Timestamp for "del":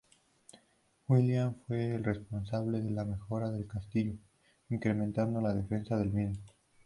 3.51-3.67, 5.95-6.09